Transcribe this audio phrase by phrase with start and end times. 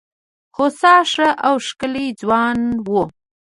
[0.57, 3.03] هوسا ښه او ښکلی ځوان وو.